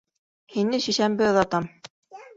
Һине 0.53 0.79
шишәмбе 0.87 1.29
оҙатам 1.35 1.71